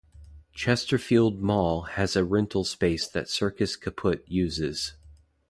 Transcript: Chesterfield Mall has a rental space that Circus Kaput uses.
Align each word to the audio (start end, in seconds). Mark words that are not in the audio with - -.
Chesterfield 0.51 1.43
Mall 1.43 1.83
has 1.83 2.15
a 2.15 2.23
rental 2.25 2.63
space 2.63 3.05
that 3.07 3.29
Circus 3.29 3.75
Kaput 3.75 4.23
uses. 4.27 4.95